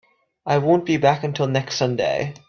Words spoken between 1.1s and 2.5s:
until next Sunday.